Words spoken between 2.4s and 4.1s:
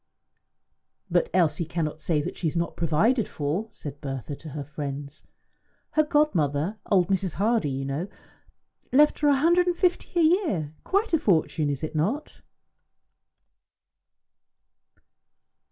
is not provided for," said